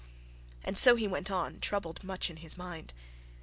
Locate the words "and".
0.63-0.79